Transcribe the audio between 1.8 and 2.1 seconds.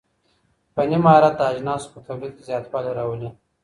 په